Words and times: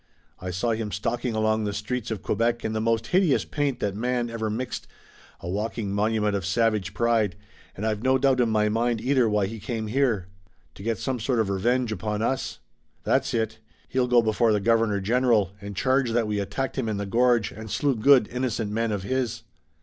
I 0.39 0.49
saw 0.49 0.71
him 0.71 0.91
stalking 0.91 1.35
along 1.35 1.63
the 1.65 1.73
streets 1.73 2.09
of 2.09 2.23
Quebec 2.23 2.65
in 2.65 2.73
the 2.73 2.81
most 2.81 3.05
hideous 3.13 3.45
paint 3.45 3.79
that 3.81 3.95
man 3.95 4.31
ever 4.31 4.49
mixed, 4.49 4.87
a 5.41 5.47
walking 5.47 5.91
monument 5.93 6.35
of 6.35 6.43
savage 6.43 6.95
pride, 6.95 7.35
and 7.75 7.85
I've 7.85 8.01
no 8.01 8.17
doubt 8.17 8.39
in 8.39 8.49
my 8.49 8.67
mind 8.67 8.99
either 8.99 9.29
why 9.29 9.45
he 9.45 9.59
came 9.59 9.85
here." 9.85 10.25
"To 10.73 10.81
get 10.81 10.97
some 10.97 11.19
sort 11.19 11.37
of 11.37 11.51
revenge 11.51 11.91
upon 11.91 12.23
us." 12.23 12.57
"That's 13.03 13.31
it. 13.35 13.59
He'll 13.89 14.07
go 14.07 14.23
before 14.23 14.51
the 14.51 14.59
Governor 14.59 15.01
General, 15.01 15.51
and 15.61 15.75
charge 15.75 16.13
that 16.13 16.25
we 16.25 16.39
attacked 16.39 16.79
him 16.79 16.89
in 16.89 16.97
the 16.97 17.05
gorge 17.05 17.51
and 17.51 17.69
slew 17.69 17.95
good, 17.95 18.27
innocent 18.29 18.71
men 18.71 18.91
of 18.91 19.03
his." 19.03 19.43